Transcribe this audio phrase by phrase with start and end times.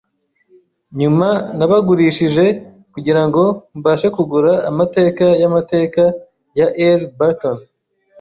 [0.99, 1.27] Nyuma
[1.57, 2.45] nabagurishije
[2.93, 3.41] kugirango
[3.77, 6.03] mbashe kugura Amateka Yamateka
[6.59, 7.01] ya R.
[7.17, 7.57] Burton.